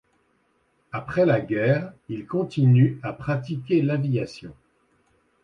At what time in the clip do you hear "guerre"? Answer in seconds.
1.41-1.93